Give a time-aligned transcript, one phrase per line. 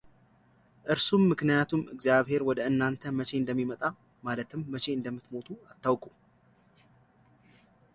[0.93, 3.83] እርሱም ምክንያቱም እግዚአብሔር ወደ እናንተ መቼ እንደሚመጣ
[4.27, 6.15] ማለትም መቼ እንደምትሞቱ አታውቁም፡፡